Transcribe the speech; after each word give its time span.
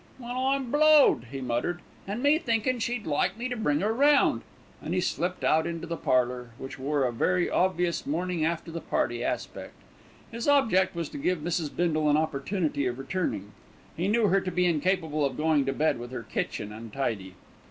"Well, 0.17 0.47
I'm 0.47 0.71
blowed!" 0.71 1.25
he 1.31 1.41
muttered. 1.41 1.83
"An' 2.07 2.23
me 2.23 2.39
thinkin' 2.39 2.79
she'd 2.79 3.05
like 3.05 3.37
me 3.37 3.47
to 3.49 3.55
bring 3.55 3.83
'er 3.83 3.93
round," 3.93 4.41
and 4.81 4.95
he 4.95 4.99
slipped 4.99 5.43
out 5.43 5.67
into 5.67 5.85
the 5.85 5.95
parlour, 5.95 6.49
which 6.57 6.79
wore 6.79 7.03
a 7.05 7.13
very 7.13 7.51
obvious 7.51 8.07
morning 8.07 8.43
after 8.43 8.71
the 8.71 8.81
party 8.81 9.23
aspect. 9.23 9.75
His 10.31 10.47
object 10.47 10.95
was 10.95 11.07
to 11.09 11.19
give 11.19 11.41
Mrs. 11.43 11.75
Bindle 11.75 12.09
an 12.09 12.17
opportunity 12.17 12.87
of 12.87 12.97
returning. 12.97 13.51
He 13.95 14.07
knew 14.07 14.25
her 14.29 14.41
to 14.41 14.49
be 14.51 14.65
incapable 14.65 15.23
of 15.23 15.37
going 15.37 15.67
to 15.67 15.71
bed 15.71 15.99
with 15.99 16.09
her 16.09 16.23
kitchen 16.23 16.73
untidy. 16.73 17.35